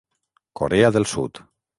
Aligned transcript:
Corea 0.59 0.89
del 0.95 1.05
Sud. 1.05 1.33